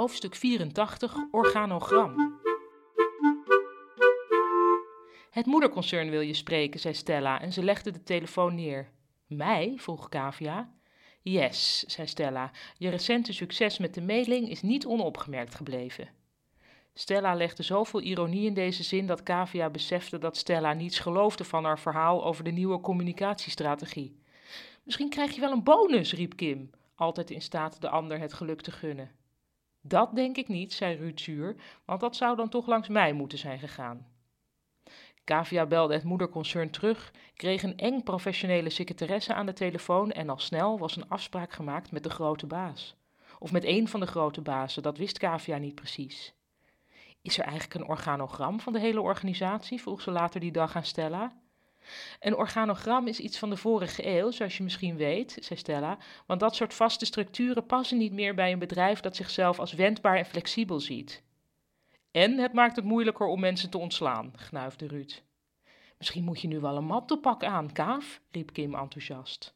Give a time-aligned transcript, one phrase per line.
[0.00, 2.40] Hoofdstuk 84 Organogram.
[5.30, 8.90] Het moederconcern wil je spreken, zei Stella en ze legde de telefoon neer.
[9.26, 9.74] Mij?
[9.76, 10.72] vroeg Kavia.
[11.22, 12.50] Yes, zei Stella.
[12.76, 16.08] Je recente succes met de mailing is niet onopgemerkt gebleven.
[16.94, 21.64] Stella legde zoveel ironie in deze zin dat Kavia besefte dat Stella niets geloofde van
[21.64, 24.22] haar verhaal over de nieuwe communicatiestrategie.
[24.82, 28.60] Misschien krijg je wel een bonus, riep Kim, altijd in staat de ander het geluk
[28.60, 29.19] te gunnen.
[29.80, 33.38] Dat denk ik niet, zei Ruud zuur, want dat zou dan toch langs mij moeten
[33.38, 34.06] zijn gegaan.
[35.24, 40.38] Kavia belde het moederconcern terug, kreeg een eng professionele secretaresse aan de telefoon en al
[40.38, 42.96] snel was een afspraak gemaakt met de grote baas.
[43.38, 46.34] Of met één van de grote bazen, dat wist Kavia niet precies.
[47.22, 49.80] Is er eigenlijk een organogram van de hele organisatie?
[49.80, 51.39] vroeg ze later die dag aan Stella.
[52.20, 56.40] Een organogram is iets van de vorige eeuw, zoals je misschien weet, zei Stella, want
[56.40, 60.26] dat soort vaste structuren passen niet meer bij een bedrijf dat zichzelf als wendbaar en
[60.26, 61.22] flexibel ziet.
[62.10, 65.22] En het maakt het moeilijker om mensen te ontslaan, gnuifde Ruud.
[65.98, 69.54] Misschien moet je nu wel een mantelpak aan, Kaaf, riep Kim enthousiast.